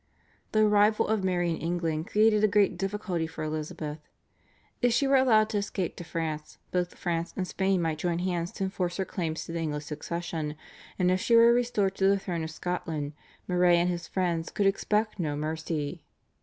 [0.51, 3.99] The arrival of Mary in England created a great difficulty for Elizabeth.
[4.81, 8.51] If she were allowed to escape to France, both France and Spain might join hands
[8.53, 10.55] to enforce her claims to the English succession,
[10.97, 13.13] and if she were restored to the throne of Scotland,
[13.47, 16.03] Moray and his friends could expect no mercy.